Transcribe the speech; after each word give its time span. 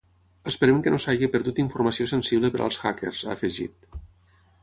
Esperem 0.51 0.79
que 0.85 0.93
no 0.93 0.99
s’hagi 1.03 1.29
perdut 1.35 1.61
informació 1.65 2.09
sensible 2.13 2.51
per 2.55 2.63
als 2.67 2.81
hackers, 2.85 3.23
ha 3.27 3.37
afegit. 3.37 3.93